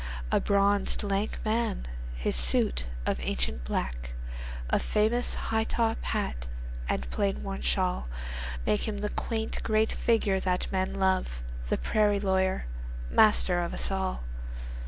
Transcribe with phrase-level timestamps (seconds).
[0.31, 1.87] A bronzed, lank man!
[2.15, 6.47] His suit of ancient black,A famous high top hat
[6.89, 12.65] and plain worn shawlMake him the quaint great figure that men love, The prairie lawyer,
[13.11, 14.23] master of us all.